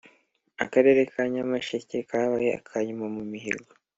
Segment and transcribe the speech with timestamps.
[0.63, 3.71] Akarere ka Nyamasheke kabaye akanyuma mu mihigo